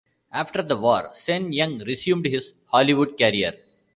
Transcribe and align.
After 0.33 0.63
the 0.63 0.77
war, 0.77 1.11
Sen 1.13 1.53
Yung 1.53 1.77
resumed 1.77 2.25
his 2.25 2.55
Hollywood 2.71 3.15
career. 3.19 3.53